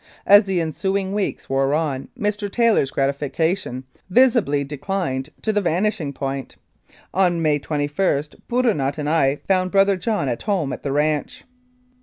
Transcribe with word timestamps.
As 0.25 0.45
the 0.45 0.59
ensuing 0.59 1.13
weeks 1.13 1.47
wore 1.47 1.75
on 1.75 2.07
Mr. 2.19 2.51
Taylor's 2.51 2.89
gratification 2.89 3.83
visibly 4.09 4.63
declined 4.63 5.29
to 5.43 5.53
the 5.53 5.61
vanish 5.61 6.01
ing 6.01 6.11
point. 6.11 6.55
On 7.13 7.39
May 7.39 7.59
21 7.59 8.23
Bourinot 8.49 8.97
and 8.97 9.07
I 9.07 9.41
found 9.47 9.69
brother 9.69 9.97
John 9.97 10.27
at 10.27 10.41
home 10.41 10.73
at 10.73 10.81
the 10.81 10.91
ranch. 10.91 11.43